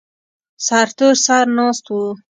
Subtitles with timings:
[0.65, 1.97] سرتور سر ناست و.